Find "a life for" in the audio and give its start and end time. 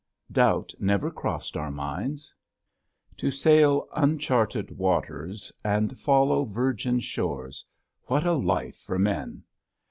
8.25-8.97